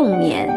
[0.00, 0.48] 共勉。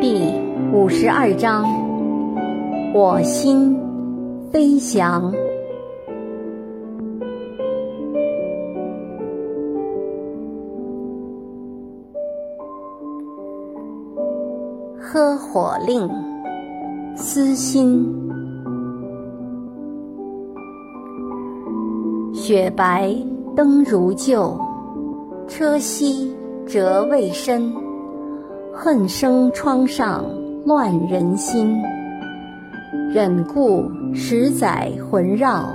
[0.00, 0.32] 第
[0.72, 1.66] 五十二章：
[2.94, 3.78] 我心
[4.50, 5.30] 飞翔。
[14.98, 16.08] 喝火令，
[17.14, 18.19] 私心。
[22.40, 23.14] 雪白
[23.54, 24.58] 灯如旧，
[25.46, 26.34] 车稀
[26.66, 27.70] 辙未深。
[28.72, 30.24] 恨生窗上
[30.64, 31.76] 乱人心，
[33.12, 35.66] 忍顾十载魂绕，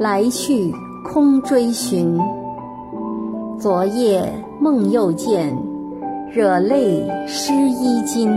[0.00, 2.18] 来去空追寻。
[3.56, 4.28] 昨夜
[4.60, 5.56] 梦又见。
[6.32, 8.30] 惹泪湿衣襟，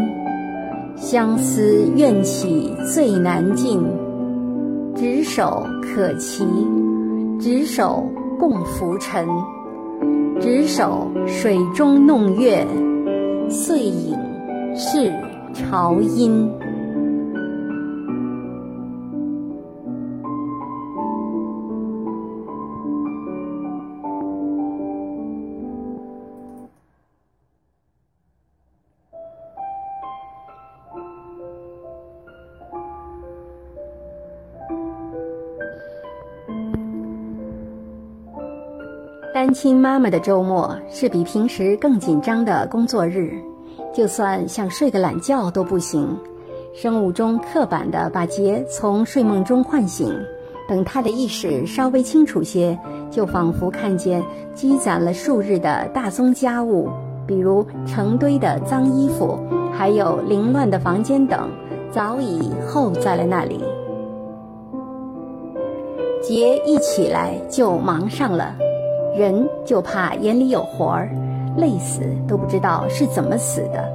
[0.95, 3.83] 相思怨起最难尽。
[4.95, 6.45] 执手可期，
[7.41, 8.07] 执手
[8.39, 9.27] 共浮沉，
[10.39, 12.63] 执手水中弄月，
[13.49, 14.15] 碎影
[14.75, 15.11] 是
[15.51, 16.47] 潮音。
[39.41, 43.33] 单亲妈妈的周末是比平时更紧张的工作日，
[43.91, 46.15] 就算想睡个懒觉都不行。
[46.75, 50.15] 生物钟刻板地把杰从睡梦中唤醒，
[50.69, 52.77] 等他的意识稍微清楚些，
[53.09, 56.87] 就仿佛看见积攒了数日的大宗家务，
[57.25, 59.39] 比如成堆的脏衣服，
[59.73, 61.49] 还有凌乱的房间等，
[61.89, 63.59] 早已候在了那里。
[66.21, 68.55] 杰一起来就忙上了。
[69.15, 71.09] 人就怕眼里有活儿，
[71.57, 73.89] 累死都不知道是怎么死的。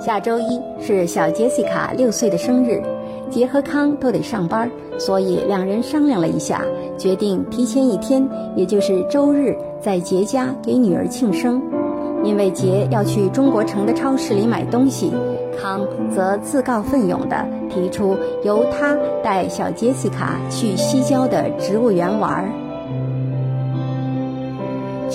[0.00, 2.82] 下周一是小杰西卡六岁的生日，
[3.28, 6.62] 杰和康都得上班，所以两人商量了一下，
[6.96, 8.26] 决定提前一天，
[8.56, 11.62] 也就是周日，在杰家给女儿庆生。
[12.22, 15.12] 因为杰要去中国城的超市里买东西，
[15.60, 22.50] 康则自告奋勇地提出由他带小杰西卡去西郊的植物园玩儿。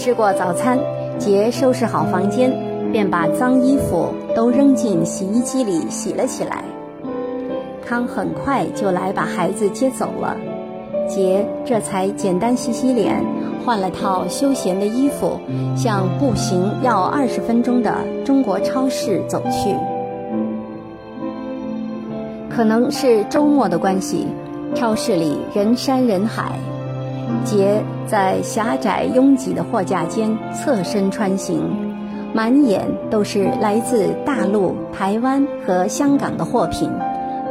[0.05, 0.77] 吃过早餐，
[1.17, 2.55] 杰收拾好房间，
[2.91, 6.63] 便把脏衣服都扔进洗衣机里洗了起来。
[7.83, 10.37] 康很快就来把孩子接走了，
[11.07, 13.19] 杰这才简单洗洗脸，
[13.65, 15.39] 换了套休闲的衣服，
[15.75, 19.75] 向步行要二十分钟的中国超市走去。
[22.47, 24.27] 可能是周末的关系，
[24.75, 26.59] 超市里人山人海。
[27.43, 31.61] 杰在狭窄拥挤的货架间侧身穿行，
[32.33, 36.91] 满眼都是来自大陆、台湾和香港的货品，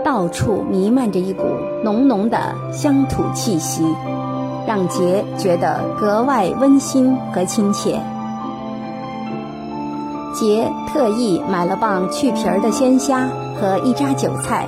[0.04, 1.44] 到处弥漫着一股
[1.82, 3.84] 浓浓的乡土气息，
[4.66, 8.00] 让杰觉得格外温馨和亲切。
[10.34, 13.28] 杰特意买了磅去皮儿的鲜虾
[13.60, 14.66] 和一扎韭菜。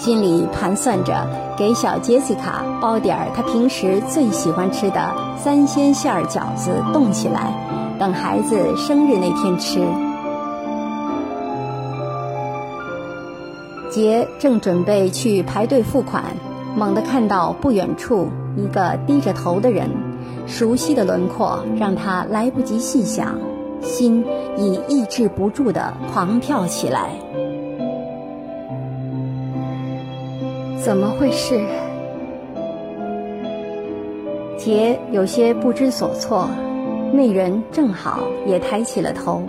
[0.00, 1.26] 心里盘算着
[1.58, 7.52] 给小杰西卡包点儿她平时最喜欢吃的三鲜馅儿饺子冻起来，
[7.98, 9.86] 等孩子生日那天吃。
[13.90, 16.24] 杰正准备去排队付款，
[16.74, 18.26] 猛地看到不远处
[18.56, 19.90] 一个低着头的人，
[20.46, 23.38] 熟悉的轮廓让他来不及细想，
[23.82, 24.24] 心
[24.56, 27.10] 已抑制不住地狂跳起来。
[30.82, 31.60] 怎么回事？
[34.56, 36.48] 杰有些不知所措，
[37.12, 39.42] 那人正好也抬起了头，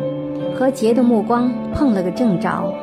[0.54, 2.74] 和杰的目光碰了个正着，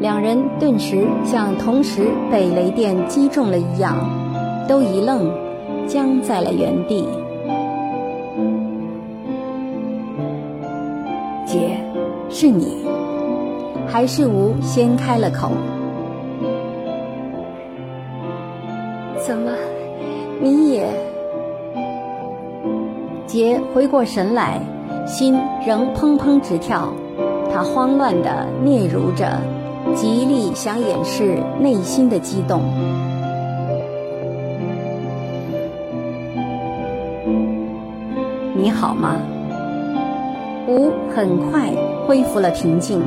[0.00, 3.96] 两人顿时像同时被雷电击中了一样，
[4.66, 5.30] 都一愣，
[5.86, 7.08] 僵在了原地。
[11.46, 11.78] 杰，
[12.28, 12.84] 是你？
[13.86, 15.52] 还是吴先开了口？
[19.18, 19.50] 怎么，
[20.40, 20.86] 你也？
[23.26, 24.60] 杰回过神来，
[25.06, 26.92] 心仍砰砰直跳，
[27.52, 29.40] 他慌乱的嗫嚅着，
[29.94, 32.60] 极力想掩饰内心的激动。
[38.54, 39.16] 你好吗？
[40.68, 41.72] 吴很快
[42.06, 43.00] 恢复了平静，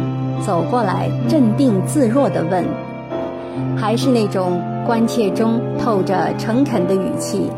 [0.45, 2.63] 走过来，镇定自若的问。
[3.77, 7.49] 还是那种关切中透着诚恳的语气，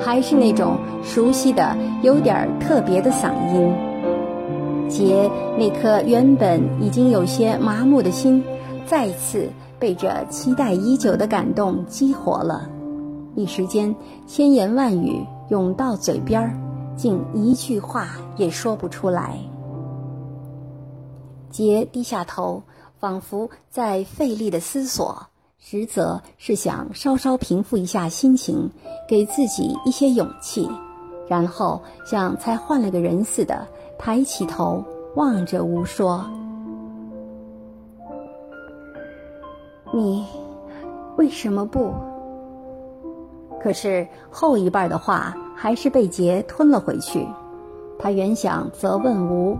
[0.00, 3.74] 还是那种熟悉的、有点特别的嗓音。
[4.88, 8.42] 杰那颗原本已经有些麻木的心，
[8.86, 12.68] 再次被这期待已久的感动激活了，
[13.34, 13.94] 一时间
[14.26, 16.56] 千言万语涌到嘴边儿。
[16.96, 18.08] 竟一句话
[18.38, 19.38] 也说不出来。
[21.50, 22.62] 杰低下头，
[22.98, 25.26] 仿佛在费力的思索，
[25.68, 28.70] 实则是想稍稍平复一下心情，
[29.08, 30.70] 给自己一些勇气，
[31.26, 33.66] 然后像才换了个人似的，
[33.98, 34.80] 抬起头
[35.16, 36.24] 望着吴说
[39.92, 40.24] ：“你
[41.16, 41.92] 为什么不？”
[43.60, 45.36] 可是后一半的话。
[45.58, 47.26] 还是被杰吞了回去。
[47.98, 49.56] 他原想责问吴：“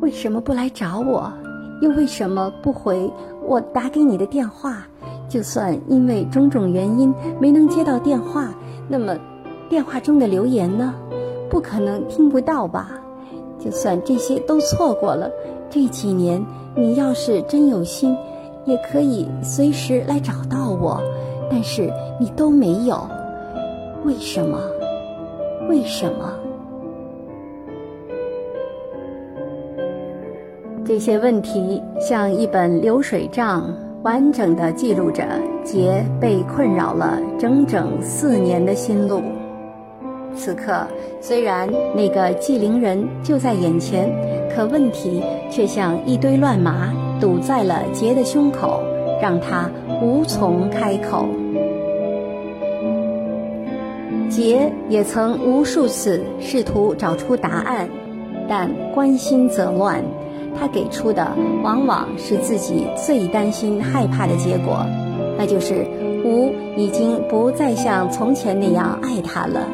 [0.00, 1.30] 为什么不来找我？
[1.80, 3.10] 又为什么不回
[3.46, 4.86] 我打给你的电话？
[5.28, 8.52] 就算因为种种原因没能接到电话，
[8.88, 9.16] 那么
[9.68, 10.94] 电话中的留言呢？
[11.48, 12.90] 不可能听不到吧？
[13.58, 15.30] 就算这些都错过了，
[15.68, 16.44] 这几年
[16.74, 18.16] 你要是真有心，
[18.64, 21.00] 也可以随时来找到我。
[21.50, 23.00] 但是你都没有。”
[24.04, 24.58] 为什么？
[25.68, 26.32] 为什么？
[30.90, 33.72] 这些问题像一本流水账，
[34.02, 35.24] 完整的记录着
[35.62, 39.22] 杰被困扰了整整四年的心路。
[40.34, 40.84] 此刻，
[41.20, 44.10] 虽然那个纪灵人就在眼前，
[44.52, 48.82] 可问题却像一堆乱麻堵在了杰的胸口，
[49.22, 49.70] 让他
[50.02, 51.24] 无从开口。
[54.28, 57.88] 杰也曾无数次试图找出答案，
[58.48, 60.02] 但关心则乱。
[60.58, 64.84] 他给出的往往是自己最担心、害怕的结果，
[65.38, 65.86] 那就是
[66.24, 69.66] 吴已经不再像从前那样爱他了。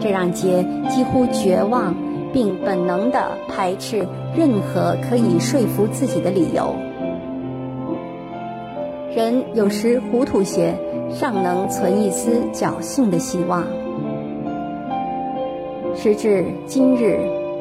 [0.00, 1.94] 这让杰几乎绝望，
[2.32, 4.06] 并本能地排斥
[4.36, 6.74] 任何可以说服自己的理由。
[9.14, 10.74] 人有时糊涂些。
[11.10, 13.64] 尚能存一丝侥幸的希望。
[15.96, 17.18] 时至今日，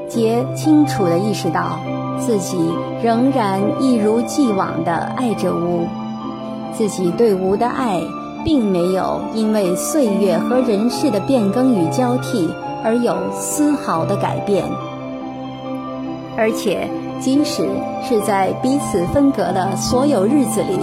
[0.09, 1.79] 杰清楚地意识到，
[2.19, 2.57] 自己
[3.03, 5.87] 仍然一如既往地爱着吴，
[6.73, 8.01] 自己对吴的爱，
[8.43, 12.49] 并没有因为岁月和人事的变更与交替
[12.83, 14.65] 而有丝毫的改变，
[16.37, 17.67] 而且，即使
[18.03, 20.79] 是在彼此分隔的所有日子里。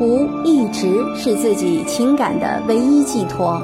[0.00, 3.62] 吴一直是自己情感的唯一寄托。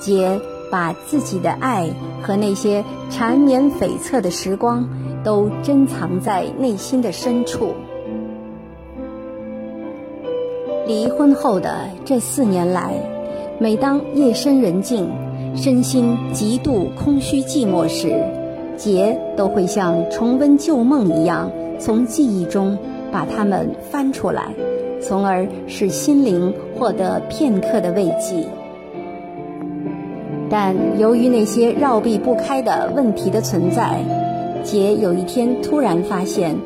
[0.00, 1.88] 杰把自己的爱
[2.22, 4.84] 和那些缠绵悱恻的时光，
[5.24, 7.72] 都珍藏在内心的深处。
[10.86, 12.94] 离婚后的这四年来，
[13.58, 15.08] 每当夜深人静，
[15.56, 18.14] 身心极度空虚寂寞时，
[18.76, 21.50] 杰都会像重温旧梦一样，
[21.80, 22.78] 从记忆中。
[23.12, 24.48] 把它们翻出来，
[25.00, 28.44] 从而使心灵获得片刻的慰藉。
[30.50, 34.00] 但由于那些绕避不开的问题的存在，
[34.64, 36.56] 杰有一天突然发现，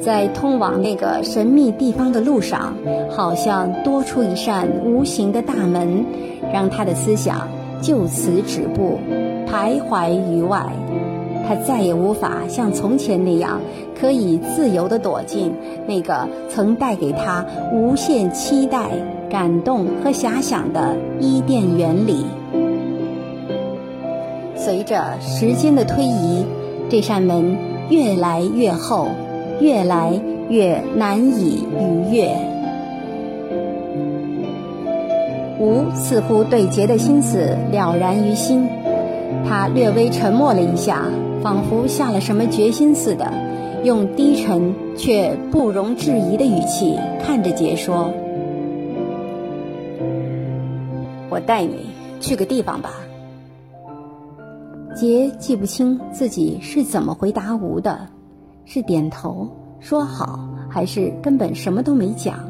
[0.00, 2.76] 在通往那个神秘地方的路上，
[3.10, 6.04] 好像多出一扇无形的大门，
[6.52, 7.48] 让他的思想
[7.80, 8.98] 就此止步，
[9.48, 10.64] 徘徊于外。
[11.48, 13.60] 他再也无法像从前那样，
[13.98, 15.52] 可以自由地躲进
[15.86, 18.90] 那个曾带给他无限期待、
[19.30, 22.26] 感动和遐想的伊甸园里。
[24.56, 26.44] 随着时间的推移，
[26.88, 27.56] 这扇门
[27.90, 29.08] 越来越厚，
[29.60, 32.36] 越来越难以逾越。
[35.58, 38.68] 吴似乎对杰的心思了然于心，
[39.48, 41.02] 他略微沉默了一下。
[41.42, 43.32] 仿佛下了什么决心似的，
[43.84, 48.10] 用低沉却不容置疑的语气看着杰说
[51.30, 51.86] ：“我带你
[52.20, 52.94] 去个地方吧。”
[54.96, 58.08] 杰记不清自己是怎么回答吴的，
[58.64, 59.46] 是点头
[59.78, 62.48] 说好，还是根本什么都没讲。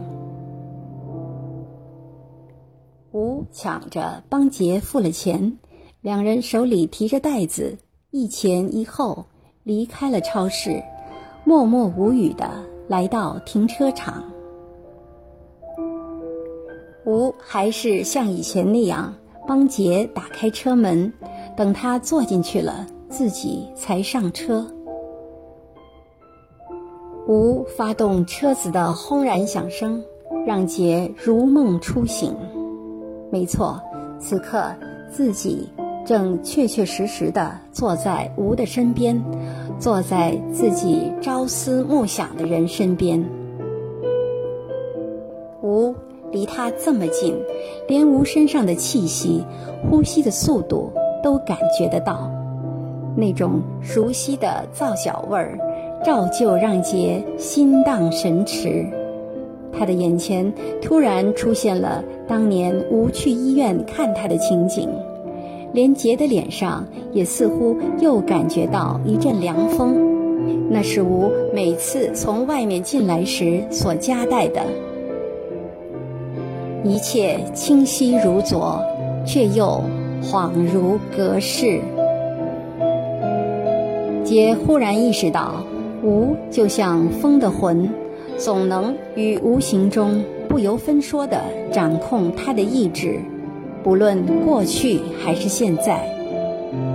[3.10, 5.58] 吴抢着帮杰付了钱。
[6.00, 7.76] 两人手里提着袋子，
[8.12, 9.24] 一前一后
[9.64, 10.80] 离开了超市，
[11.44, 12.48] 默默无语的
[12.86, 14.22] 来到停车场。
[17.04, 19.12] 吴还是像以前那样
[19.46, 21.12] 帮杰打开车门，
[21.56, 24.66] 等他坐进去了，自己才上车。
[27.28, 30.02] 吴发动车子的轰然响声，
[30.46, 32.34] 让杰如梦初醒。
[33.30, 33.80] 没错，
[34.18, 34.64] 此刻
[35.10, 35.68] 自己
[36.04, 39.20] 正确确实实的坐在吴的身边，
[39.80, 43.24] 坐在自己朝思暮想的人身边。
[46.36, 47.34] 离他这么近，
[47.88, 49.42] 连吴身上的气息、
[49.88, 52.30] 呼吸的速度都感觉得到，
[53.16, 55.58] 那种熟悉的皂角味儿，
[56.04, 58.84] 照旧让杰心荡神驰。
[59.72, 60.52] 他的眼前
[60.82, 64.90] 突然出现了当年吴去医院看他的情景，
[65.72, 69.96] 连杰的脸上也似乎又感觉到一阵凉风，
[70.68, 74.60] 那是吴每次从外面进来时所夹带的。
[76.88, 78.80] 一切清晰如昨，
[79.26, 79.82] 却又
[80.22, 81.80] 恍如隔世。
[84.22, 85.64] 杰忽然意识到，
[86.02, 87.88] 无就像风的魂。
[88.36, 91.40] 总能于无形中不由分说地
[91.72, 93.18] 掌控他的意志，
[93.82, 96.06] 不论过去还是现在。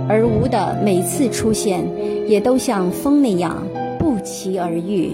[0.08, 1.84] 而无的每次出现，
[2.28, 3.62] 也都像风那样
[3.98, 5.10] 不期而遇，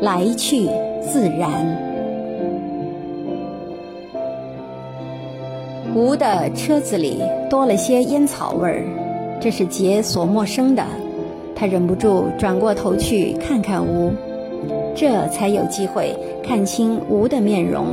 [0.00, 0.66] 来去
[1.02, 1.87] 自然。
[5.98, 8.84] 吴的车子里多了些烟草味儿，
[9.40, 10.84] 这是杰所陌生的。
[11.56, 14.12] 他忍不住转过头去看看吴。
[14.94, 17.86] 这才有机会看清吴的面容。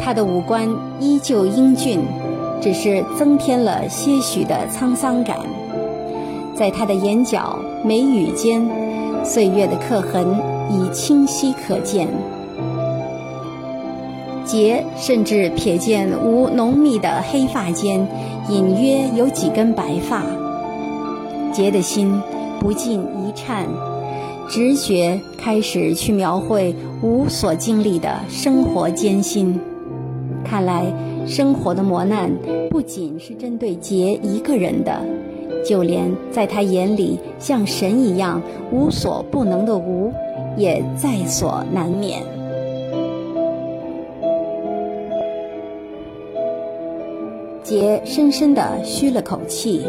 [0.00, 2.00] 他的五官依旧英俊，
[2.60, 5.38] 只是增添了些许的沧桑感。
[6.56, 8.68] 在他的眼角、眉宇间，
[9.22, 10.26] 岁月的刻痕
[10.68, 12.08] 已清晰可见。
[14.44, 18.06] 杰甚至瞥见吴浓密的黑发间，
[18.48, 20.22] 隐约有几根白发。
[21.52, 22.20] 杰的心
[22.60, 23.66] 不禁一颤。
[24.46, 29.58] 直觉开始去描绘吴所经历的生活艰辛，
[30.44, 30.84] 看来
[31.26, 32.30] 生活的磨难
[32.70, 35.00] 不仅是针对杰一个人的，
[35.64, 40.12] 就连在他眼里像神一样无所不能的吴，
[40.58, 42.22] 也在所难免。
[47.64, 49.86] 杰深深地吁了口气，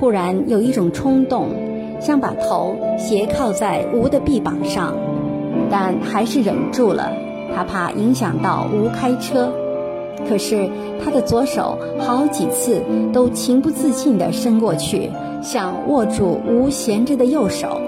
[0.00, 1.48] 忽然有一种冲动。
[2.00, 4.94] 想把头斜靠在吴的臂膀上，
[5.70, 7.12] 但还是忍住了，
[7.54, 9.50] 他怕影响到吴开车。
[10.28, 10.68] 可是
[11.02, 15.08] 他的左手好几次都情不自禁地伸过去，
[15.40, 17.80] 想握住吴闲着的右手。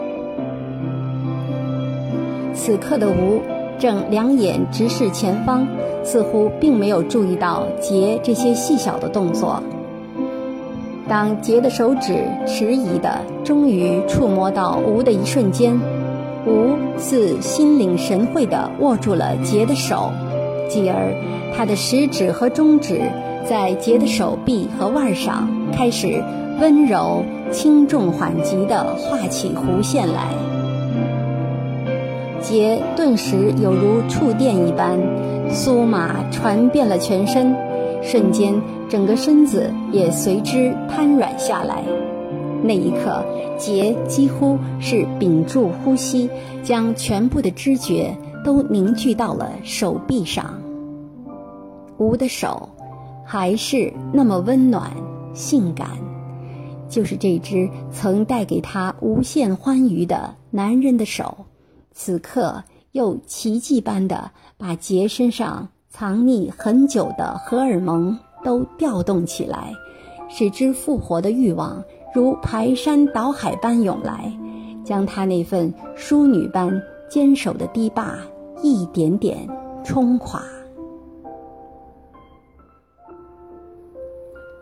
[2.55, 3.41] 此刻的吴
[3.79, 5.67] 正两眼直视前方，
[6.03, 9.63] 似乎并没有注意到杰这些细小的动作。
[11.09, 15.81] 当杰的手指迟疑的终于触摸到吴的一瞬间，
[16.47, 20.11] 吴似心领神会的握住了杰的手，
[20.69, 21.15] 继而
[21.57, 23.01] 他的食指和中指
[23.49, 26.25] 在杰的手臂和腕上开始
[26.61, 30.56] 温柔、轻重缓急的画起弧线来。
[32.49, 35.01] 杰顿时有如触电一般，
[35.51, 37.53] 酥麻传遍了全身，
[38.05, 38.55] 瞬间。
[38.89, 41.83] 整个身子也随之瘫软下来。
[42.63, 43.27] 那一刻，
[43.59, 46.31] 杰几乎是屏住呼吸，
[46.63, 50.63] 将全部的知觉都凝聚到了手臂上。
[51.99, 52.69] 吴的手
[53.25, 54.93] 还是那么温暖、
[55.35, 55.89] 性感，
[56.89, 61.39] 就是这只曾带给他无限欢愉的男人的手，
[61.99, 62.63] 此刻
[62.93, 68.17] 又奇迹般的把杰身上藏匿很久的荷尔蒙。
[68.45, 69.73] 都调动起来，
[70.29, 71.83] 使之复活的欲望
[72.15, 74.33] 如排山倒海般涌来，
[74.85, 78.17] 将他那份淑女般坚守的堤坝
[78.63, 79.49] 一点点
[79.83, 80.41] 冲垮。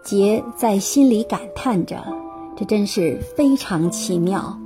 [0.03, 2.03] 杰在心里感叹着
[2.57, 4.59] ：“这真是非常奇妙。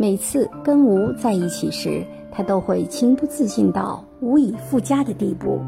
[0.00, 5.60] 每次跟吴在一起时，他都会情不自禁到无以复加的地步。”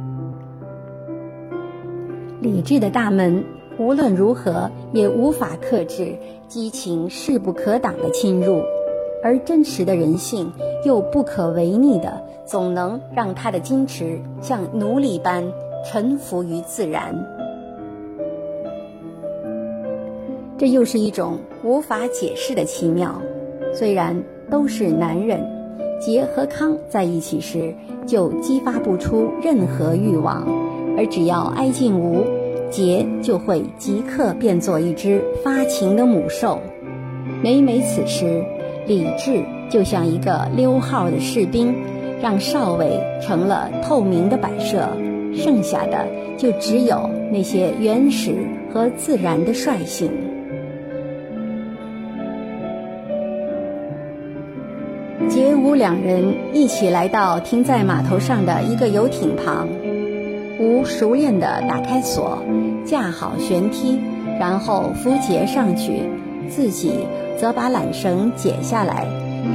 [2.41, 3.45] 理智的大门
[3.77, 8.63] 无论如何也无法克制激情势不可挡的侵入，
[9.23, 10.51] 而真实的人性
[10.85, 15.45] 又不可违逆的，总能让他的矜持像奴隶般
[15.85, 17.15] 臣服于自然。
[20.57, 23.21] 这又是一种无法解释的奇妙。
[23.73, 25.41] 虽然都是男人，
[26.01, 27.75] 杰和康在一起时
[28.07, 30.47] 就激发不出任何欲望，
[30.99, 32.25] 而只要挨近吴，
[32.71, 36.59] 杰就会即刻变作一只发情的母兽。
[37.43, 38.45] 每每此时，
[38.87, 41.75] 李治就像一个溜号的士兵，
[42.21, 44.89] 让少尉成了透明的摆设，
[45.33, 48.35] 剩下的就只有那些原始
[48.73, 50.11] 和自然的率性。
[55.75, 59.69] 两人一起来到停在码头上的一个游艇旁，
[60.59, 62.43] 吴熟练地打开锁，
[62.85, 63.99] 架好舷梯，
[64.39, 66.03] 然后扶杰上去，
[66.49, 66.93] 自己。
[67.41, 69.07] 则把缆绳解下来，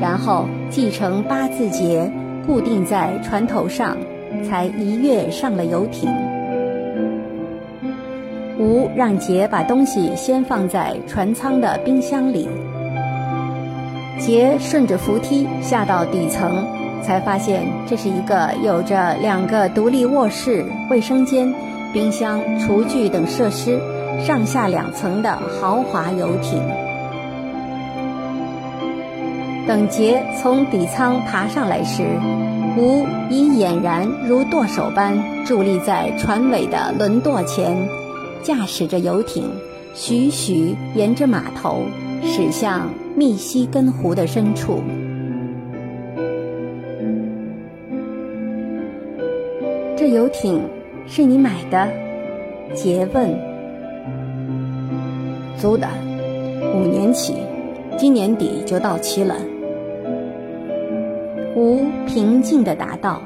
[0.02, 2.12] 然后系成八字结，
[2.48, 3.96] 固定在船头上，
[4.44, 6.10] 才一跃上了游艇。
[8.58, 12.50] 吴让杰把东西先放在船舱的冰箱里。
[14.18, 16.66] 杰顺着扶梯下到底层，
[17.02, 21.54] 才发现这是一个有着两个独立卧室、卫生间、
[21.94, 23.80] 冰箱、厨具等设施，
[24.26, 26.62] 上下两层的豪华游艇。
[29.68, 32.04] 等杰从底舱爬上来时，
[32.78, 37.76] 吴已俨然如舵手般伫立在船尾的轮舵前，
[38.44, 39.50] 驾驶着游艇，
[39.94, 41.84] 徐徐沿着码头
[42.24, 44.82] 驶向密西根湖的深处。
[49.96, 50.62] 这游艇
[51.08, 51.88] 是你买的？
[52.74, 53.34] 杰问。
[55.58, 55.88] 租的，
[56.76, 57.36] 五年起，
[57.98, 59.36] 今年底就到期了。
[61.56, 63.22] 吴平静地答道：“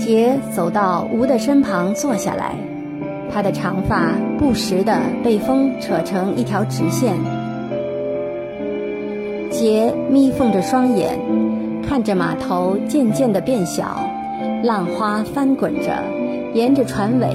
[0.00, 2.54] 杰走到吴的身旁坐下来，
[3.36, 7.12] 他的长发不时地被风扯成一条直线。
[9.50, 11.18] 杰眯缝着双眼，
[11.86, 14.00] 看着码头渐渐地变小，
[14.62, 16.02] 浪花翻滚着，
[16.54, 17.28] 沿着船尾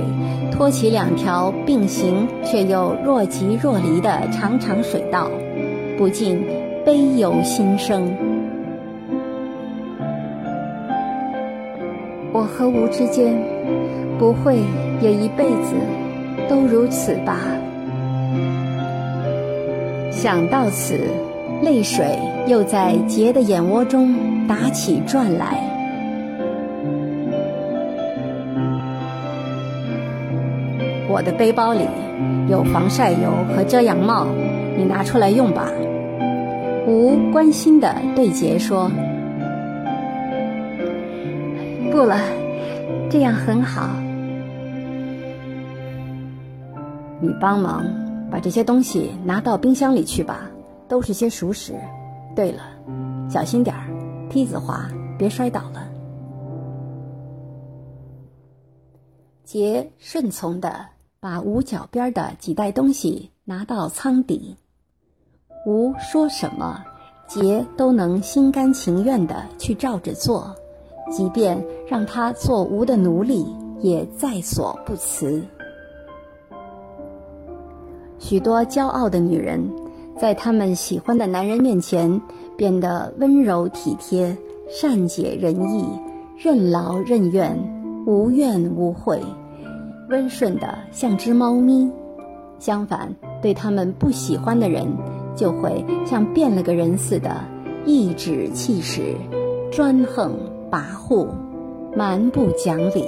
[0.52, 5.30] 托起两条并行却又若即若离的长长水道，
[6.00, 6.44] 不禁
[6.84, 8.12] 悲由心生。”
[12.34, 13.38] 我和吴之间，
[14.22, 14.60] 不会
[15.02, 15.74] 也一辈子
[16.48, 17.40] 都如此吧？
[20.12, 21.00] 想到此，
[21.64, 22.06] 泪水
[22.46, 24.14] 又在杰的眼窝中
[24.48, 25.58] 打起转来。
[31.10, 31.88] 我的背包里
[32.48, 33.18] 有防晒油
[33.56, 34.28] 和遮阳帽，
[34.78, 35.66] 你拿出来用吧。
[36.86, 38.92] 吴关心地对杰说。
[41.92, 42.20] 不了，
[43.10, 43.90] 这样很好。
[47.22, 47.86] 你帮忙
[48.32, 50.50] 把这些东西拿到冰箱里去吧，
[50.88, 51.76] 都是些熟食。
[52.36, 52.64] 对了，
[53.30, 53.88] 小心点儿，
[54.30, 55.88] 梯子滑，别摔倒了。
[59.44, 60.88] 杰顺从的
[61.20, 64.56] 把屋脚边的几袋东西拿到舱底。
[65.66, 66.84] 吴说什么，
[67.28, 70.56] 杰都能心甘情愿的去照着做。
[71.12, 73.46] 即便让他做吴的奴隶，
[73.82, 75.44] 也在所不辞。
[78.22, 79.68] 许多骄傲的女人，
[80.16, 82.22] 在他们喜欢的男人面前，
[82.56, 84.38] 变得温柔体贴、
[84.70, 85.84] 善解人意、
[86.38, 87.58] 任劳任怨、
[88.06, 89.20] 无怨无悔，
[90.10, 91.92] 温顺的像只猫咪。
[92.60, 94.86] 相反，对他们不喜欢的人，
[95.36, 97.36] 就会像变了个人似的，
[97.86, 99.16] 颐指气使、
[99.72, 100.32] 专横。
[100.70, 101.28] 跋扈，
[101.98, 103.04] 蛮不讲理。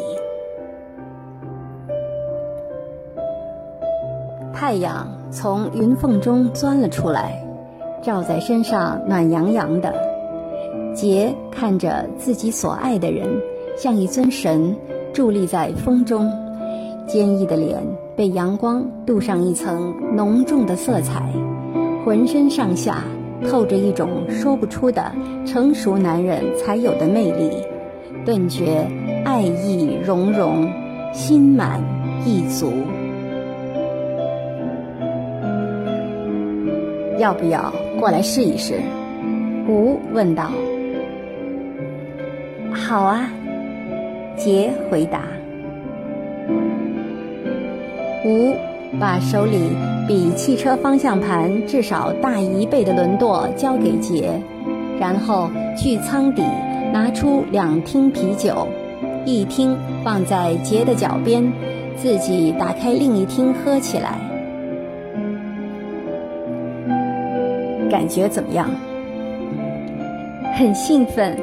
[4.66, 7.38] 太阳从云缝中钻了出来，
[8.02, 9.94] 照在身上暖洋洋的。
[10.96, 13.28] 杰看着自己所爱的人，
[13.76, 14.74] 像一尊神
[15.14, 16.32] 伫立在风中，
[17.06, 17.78] 坚毅的脸
[18.16, 21.30] 被阳光镀上一层浓重的色彩，
[22.06, 23.04] 浑身上下。
[23.50, 25.12] 透着一种说不出的
[25.46, 27.52] 成熟男人才有的魅力，
[28.24, 28.88] 顿觉
[29.26, 30.72] 爱意融融，
[31.12, 31.82] 心满
[32.26, 32.72] 意足。
[37.20, 38.82] 要不要过来试一试？
[39.68, 40.52] 吴问道。
[42.74, 43.30] 好啊，
[44.36, 45.22] 杰回答。
[48.26, 48.56] 吴。
[49.00, 49.58] 把手里
[50.08, 54.40] 比汽车方向盘至少大一倍的轮舵交给杰，
[55.00, 56.44] 然后去舱底
[56.94, 58.68] 拿出两听啤酒，
[59.26, 61.52] 一听放在杰的脚边，
[61.98, 64.20] 自己打开另一听喝起来。
[67.94, 68.68] 感觉怎么样？
[70.56, 71.38] 很兴奋。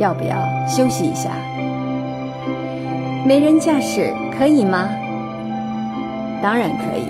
[0.00, 0.34] 要不要
[0.66, 1.30] 休息一下？
[3.24, 4.88] 没人驾驶可以吗？
[6.42, 7.04] 当然可以。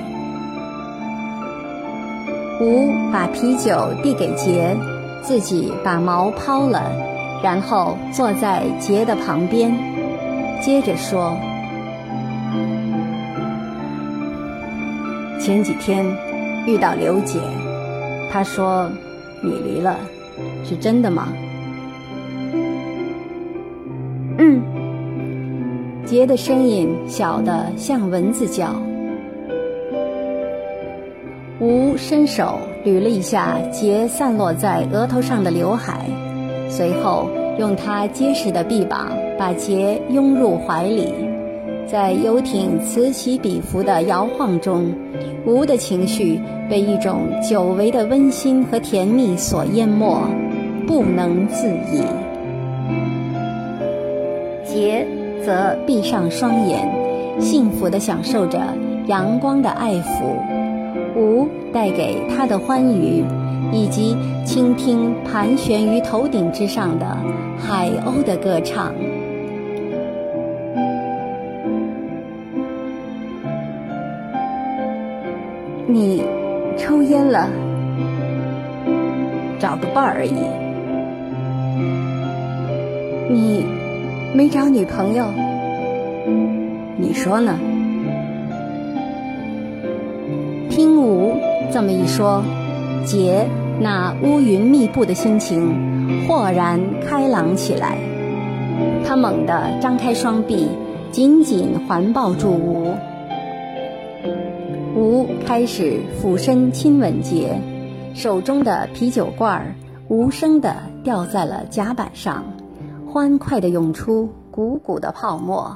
[2.61, 4.77] 吴把啤酒递给杰，
[5.23, 6.93] 自己把毛抛了，
[7.43, 9.73] 然后坐在杰的旁边，
[10.61, 11.35] 接着说
[15.41, 16.05] ：“前几天
[16.67, 17.39] 遇到刘姐，
[18.31, 18.91] 她说
[19.43, 19.97] 你离了，
[20.65, 21.29] 是真的吗？”
[24.39, 24.63] 嗯。
[26.05, 28.75] 杰的声音小得像蚊子叫。
[31.61, 36.09] 吴伸手捋了一下杰散落在额头上的刘海，
[36.69, 41.15] 随后用他结实的臂膀把杰拥入怀里。
[41.91, 44.95] 在游艇此起彼伏的摇晃中，
[45.45, 50.23] 吴的情绪被一种久违的温馨和甜蜜所淹没，
[50.87, 52.03] 不能自已。
[54.65, 55.07] 杰。
[55.43, 56.87] 则闭上双眼，
[57.41, 58.61] 幸福地享受着
[59.07, 60.37] 阳光的爱抚，
[61.17, 63.25] 无带给他的欢愉，
[63.73, 67.17] 以及倾听盘旋于头顶之上的
[67.59, 68.93] 海鸥的歌唱。
[75.93, 76.23] 你
[76.79, 77.49] 抽烟了？
[79.59, 80.35] 找个伴儿而已。
[83.33, 83.65] 你。
[84.33, 85.27] 没找女朋友，
[86.97, 87.59] 你说呢？
[90.71, 91.35] 听吴
[91.73, 92.45] 这么一说，
[93.05, 93.49] 杰
[93.81, 97.99] 那乌云密布的心情豁然开朗起来。
[99.05, 100.69] 他猛地张开双臂，
[101.11, 102.95] 紧紧环抱住吴。
[105.01, 107.59] 吴开始俯身亲吻杰，
[108.15, 109.75] 手中的啤酒罐儿
[110.11, 112.45] 无声地掉在了甲板上。
[113.11, 115.75] 欢快地涌出鼓鼓的泡沫，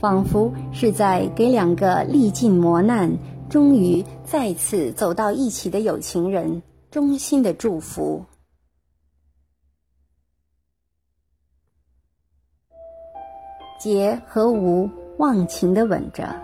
[0.00, 3.16] 仿佛是在给两个历尽磨难、
[3.48, 6.60] 终于再次走到一起的有情人
[6.90, 8.24] 衷心的祝福。
[13.78, 16.34] 杰和吴忘情地吻着，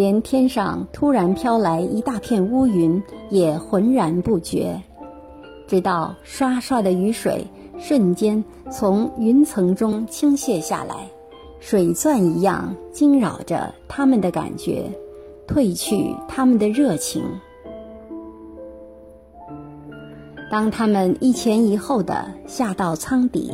[0.00, 4.80] 连天上突然飘来一大片乌云也浑然不觉，
[5.66, 7.46] 直到刷刷的雨水。
[7.78, 11.10] 瞬间从云层中倾泻下来，
[11.58, 14.90] 水钻一样惊扰着他们的感觉，
[15.46, 17.22] 褪去他们的热情。
[20.50, 23.52] 当他们一前一后的下到舱底，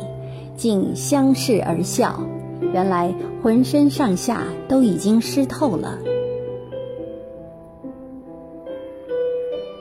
[0.55, 2.21] 竟相视而笑，
[2.71, 5.97] 原来浑身上下都已经湿透了。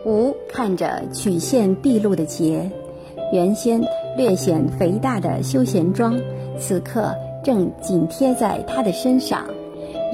[0.06, 2.70] 吴看着曲线毕露的结。
[3.32, 3.82] 原先
[4.16, 6.16] 略显肥大的休闲装，
[6.60, 9.44] 此刻正紧贴在他的身上，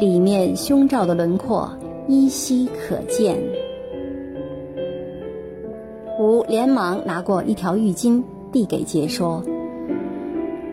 [0.01, 1.71] 里面胸罩的轮廓
[2.09, 3.37] 依稀可见。
[6.19, 9.45] 吴连忙拿过一条浴巾，递给杰说：“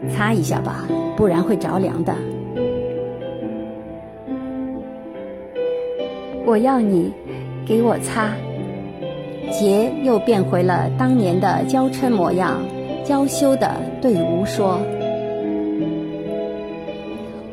[0.10, 2.16] 擦一下吧，不然会着凉的。”
[6.48, 7.12] 我要你
[7.68, 8.34] 给我擦。
[9.52, 12.62] 杰又变回了当年的娇嗔模样，
[13.04, 14.80] 娇羞地对吴说：“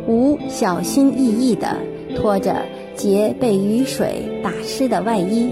[0.06, 1.76] 吴小心翼翼地
[2.14, 2.62] 拖着
[2.94, 5.50] 杰被雨水打湿的外衣，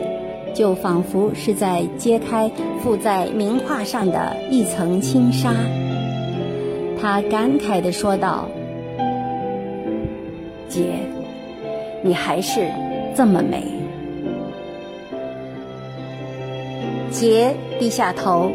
[0.54, 5.50] 就仿佛是在揭开附在名画上的一层轻纱。
[7.00, 8.48] 他感慨地说道
[10.68, 10.84] ：‘杰，
[12.02, 12.66] 你还是
[13.14, 13.64] 这么美。’”
[17.14, 18.50] 杰低下头，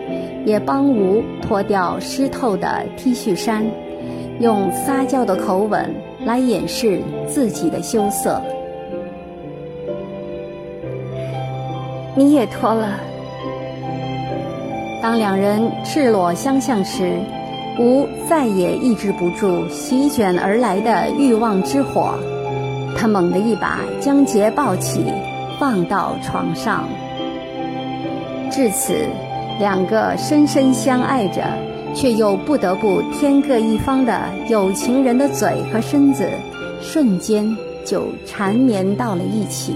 [0.46, 3.66] 也帮吴脱掉湿透的 T 恤衫，
[4.42, 5.96] 用撒娇的口吻
[6.26, 8.42] 来掩饰自己的羞涩。
[12.16, 13.00] 你也脱了。
[15.02, 17.18] 当两人赤裸相向时，
[17.80, 22.16] 吴再也抑制不住席卷而来的欲望之火，
[22.98, 25.06] 他猛地一把将杰抱起，
[25.58, 26.84] 放到床上。
[28.50, 28.94] 至此，
[29.60, 31.44] 两个深深相爱着，
[31.94, 36.28] 却又不得不天各一方的有情人的嘴和身子，
[36.82, 39.76] 瞬间就缠绵到了一起。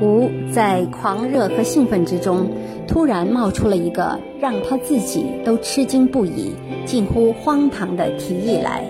[0.00, 2.48] 吴在狂热和兴奋之中，
[2.86, 6.52] 突然冒出了一个让他自己都吃惊不已、
[6.84, 8.82] 近乎荒唐的提议来：“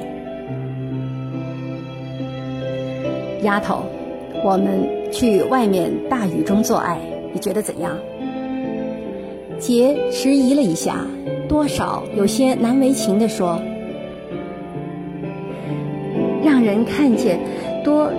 [3.43, 3.83] 丫头，
[4.45, 6.99] 我们去外面大雨中做爱，
[7.33, 7.97] 你觉得怎样？
[9.61, 11.07] 杰迟疑了一下，
[11.49, 13.63] 多少有些难为情地说
[16.45, 17.39] ：“让人看见
[17.85, 18.11] 多。”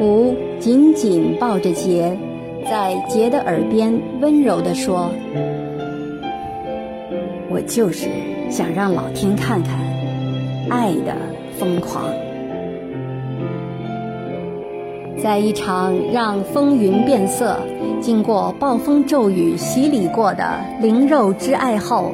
[0.00, 2.16] 吴紧紧抱着杰，
[2.70, 5.10] 在杰的耳边温柔地说
[7.50, 8.06] ：“我就是
[8.48, 9.80] 想让老天看看
[10.70, 11.16] 爱的
[11.58, 12.04] 疯狂。”
[15.22, 17.58] 在一场让风云变色、
[18.00, 22.12] 经过暴风骤雨洗礼过的灵肉之爱后，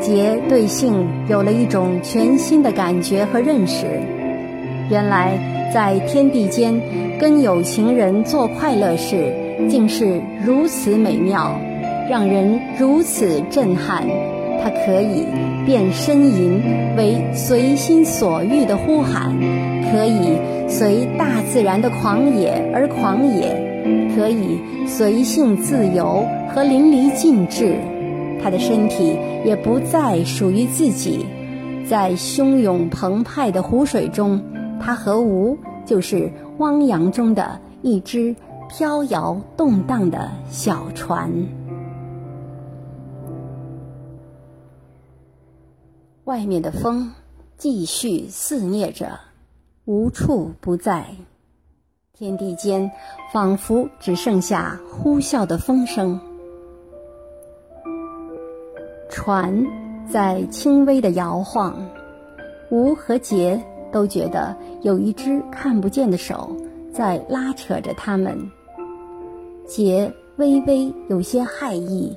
[0.00, 3.86] 杰对性有了一种全新的感觉和认识。
[4.90, 5.38] 原来，
[5.72, 6.78] 在天地间
[7.18, 9.32] 跟有情人做快乐事，
[9.68, 11.58] 竟是如此美妙，
[12.10, 14.04] 让人如此震撼。
[14.62, 15.26] 它可以
[15.66, 16.60] 变呻吟
[16.96, 19.36] 为随心所欲的呼喊，
[19.94, 20.36] 可以。
[20.66, 27.78] 随大自然的狂野而狂野，可以随性自由和淋漓尽致。
[28.42, 31.26] 他的身体也不再属于自己，
[31.88, 34.42] 在汹涌澎湃的湖水中，
[34.80, 38.34] 他和吴就是汪洋中的一只
[38.68, 41.30] 飘摇动荡的小船。
[46.24, 47.12] 外面的风
[47.58, 49.20] 继续肆虐着。
[49.86, 51.04] 无处不在，
[52.14, 52.90] 天地间
[53.34, 56.18] 仿佛只剩下呼啸的风声。
[59.10, 59.66] 船
[60.08, 61.86] 在轻微的摇晃，
[62.70, 66.56] 吴和杰都觉得有一只看不见的手
[66.90, 68.50] 在拉扯着他们。
[69.66, 72.16] 杰微微有些骇异，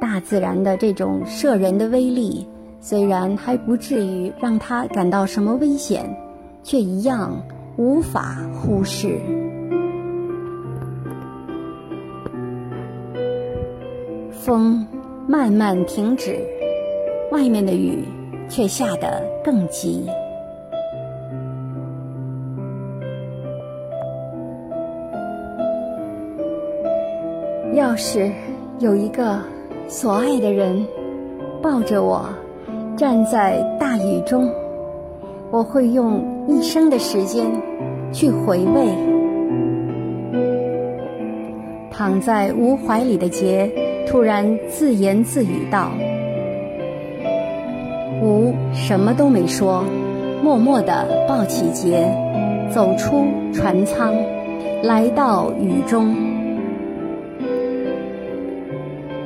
[0.00, 2.48] 大自然的这种摄人的威力，
[2.80, 6.16] 虽然还不至于让他感到什么危险。
[6.62, 7.42] 却一样
[7.76, 9.18] 无法忽视。
[14.32, 14.86] 风
[15.26, 16.38] 慢慢停止，
[17.30, 18.04] 外面的雨
[18.48, 20.06] 却下得更急。
[27.74, 28.30] 要是
[28.80, 29.38] 有一个
[29.86, 30.84] 所爱的人
[31.62, 32.28] 抱着我，
[32.96, 34.50] 站在大雨中。
[35.50, 37.44] 我会用一生的时间
[38.10, 38.88] 去回味。
[41.90, 43.70] 躺在吴怀里的杰
[44.08, 45.90] 突然自言自语道
[48.24, 49.84] ：“吴什么都没说，
[50.42, 52.10] 默默地抱起杰，
[52.70, 54.14] 走出船舱，
[54.82, 56.16] 来到雨中。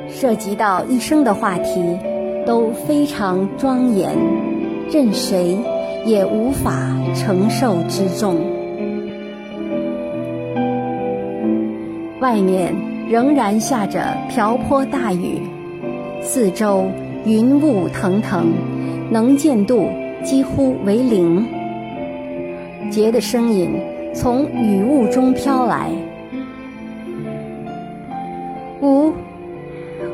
[0.09, 1.97] 涉及到一生的话题
[2.45, 4.11] 都非常庄严，
[4.91, 5.57] 任谁。”
[6.05, 8.37] 也无法承受之重。
[12.19, 12.73] 外面
[13.09, 15.41] 仍然下着瓢泼大雨，
[16.21, 16.85] 四周
[17.25, 18.51] 云雾腾腾，
[19.09, 19.89] 能见度
[20.23, 21.45] 几乎为零。
[22.89, 23.69] 杰的声音
[24.13, 25.89] 从雨雾中飘来
[28.81, 29.11] ：“五，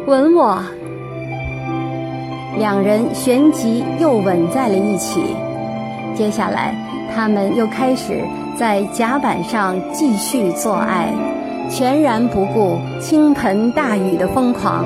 [0.08, 0.64] 吻我。”
[2.58, 5.22] 两人旋即又吻在了一起。
[6.20, 6.76] 接下来，
[7.16, 8.22] 他们又开始
[8.54, 11.14] 在甲板上继续做爱，
[11.70, 14.86] 全然不顾倾盆大雨的疯狂。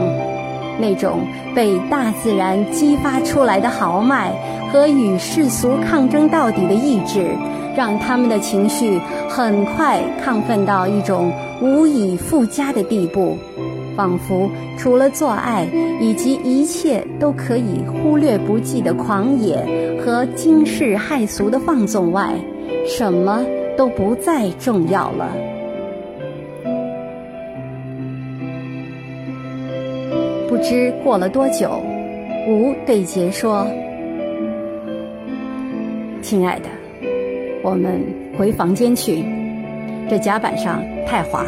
[0.78, 1.22] 那种
[1.56, 4.32] 被大自然激发出来的豪迈
[4.72, 7.36] 和与世俗抗争到底的意志，
[7.76, 13.40] 让他们的情绪很快亢奋到一种无以复加的地步。
[13.96, 15.68] 仿佛除了做爱
[16.00, 19.58] 以及一切都可以忽略不计的狂野
[20.04, 22.34] 和惊世骇俗的放纵外，
[22.88, 23.46] 什么
[23.78, 25.30] 都不再重要了。
[30.50, 31.82] 不知过了多久，
[32.48, 33.66] 吴对杰说
[36.22, 36.70] ：“亲爱的，
[37.64, 38.02] 我们
[38.38, 39.24] 回房间去，
[40.10, 41.44] 这甲板上太滑。”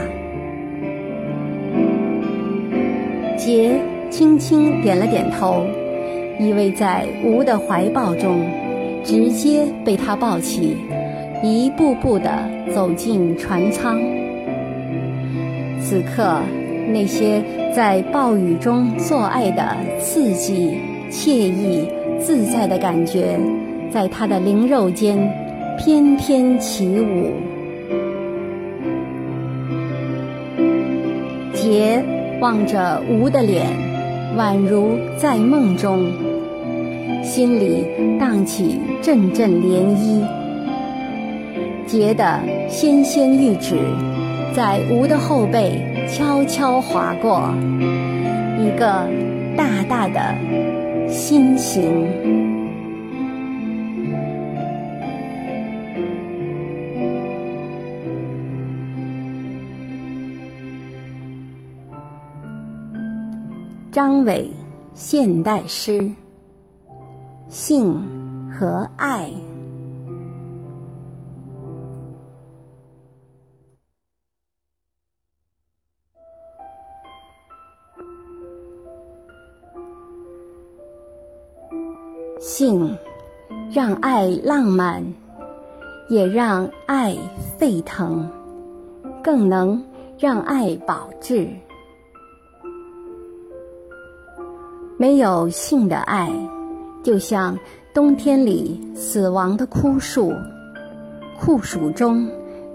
[3.45, 3.79] 杰
[4.09, 5.67] 轻轻点了点头，
[6.39, 8.43] 依偎在吴的怀抱中，
[9.03, 10.75] 直接被他抱起，
[11.43, 14.01] 一步步地走进船舱。
[15.79, 16.39] 此刻，
[16.91, 17.39] 那些
[17.71, 20.79] 在暴雨中做爱的刺激、
[21.11, 21.87] 惬意、
[22.19, 23.39] 自在的感觉，
[23.91, 25.19] 在他的灵肉间
[25.77, 27.29] 翩翩起舞。
[31.53, 32.03] 杰。
[32.39, 33.65] 望着吴的脸，
[34.37, 36.11] 宛如在梦中，
[37.23, 37.85] 心里
[38.19, 40.21] 荡起阵阵涟漪。
[41.87, 43.77] 节的纤纤玉指，
[44.53, 47.53] 在吴的后背悄悄划过
[48.59, 49.07] 一个
[49.55, 50.35] 大大的
[51.09, 52.44] 心形。
[63.95, 64.51] 张伟
[64.93, 66.11] 现代诗，
[67.47, 68.03] 性
[68.51, 69.31] 和爱。
[82.37, 82.93] 性
[83.71, 85.01] 让爱浪漫，
[86.09, 87.15] 也让爱
[87.57, 88.29] 沸腾，
[89.23, 89.81] 更能
[90.19, 91.47] 让爱保质。
[94.97, 96.31] 没有性的爱，
[97.03, 97.57] 就像
[97.93, 100.31] 冬天里死亡的枯树，
[101.37, 102.25] 酷暑中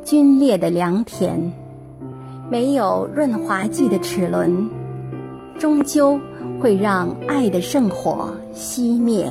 [0.05, 1.51] 皲裂的良田；
[2.51, 4.69] 没有润滑剂的齿轮，
[5.59, 6.21] 终究
[6.61, 9.27] 会让爱的圣火熄灭。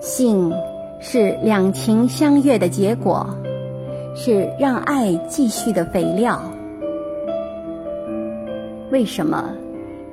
[0.00, 0.50] 性
[0.98, 3.26] 是两情相悦的结果，
[4.14, 6.40] 是让爱继续的肥料。
[8.96, 9.52] 为什么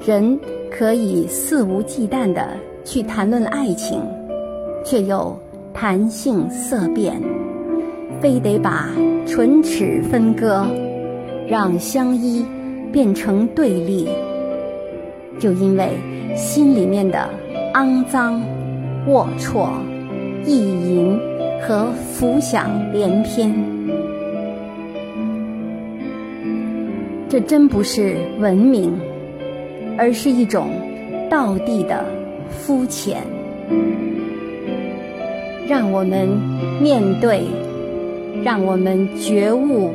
[0.06, 0.38] 人
[0.70, 2.50] 可以肆无忌惮地
[2.84, 4.02] 去谈论爱情，
[4.84, 5.40] 却又
[5.74, 7.16] 谈性色变，
[8.20, 8.90] 非得把
[9.26, 10.66] 唇齿分割，
[11.48, 12.46] 让相依
[12.92, 14.10] 变成对立？
[15.40, 15.92] 就因为
[16.36, 17.30] 心里面的
[17.76, 18.44] 肮脏、
[19.08, 19.70] 龌龊、
[20.46, 21.18] 意淫
[21.62, 23.50] 和浮想联翩。
[27.34, 28.96] 这真不是文明，
[29.98, 30.70] 而是一种
[31.32, 32.06] 道地的
[32.48, 33.24] 肤浅。
[35.68, 36.30] 让我们
[36.80, 37.48] 面对，
[38.44, 39.90] 让我们觉悟，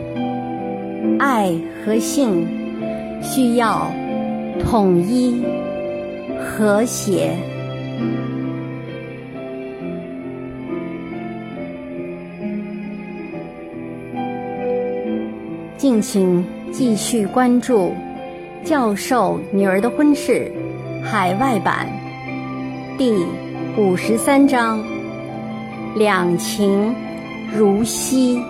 [1.21, 1.55] 爱
[1.87, 2.45] 和性
[3.23, 3.89] 需要
[4.65, 5.41] 统一、
[6.41, 7.37] 和谐。
[15.77, 16.58] 敬请。
[16.73, 17.95] 继续关注
[18.65, 20.53] 教授女儿的婚事
[21.03, 21.87] 海外版
[22.97, 23.27] 第
[23.77, 24.83] 五十三章：
[25.97, 26.95] 两情
[27.57, 28.43] 如昔。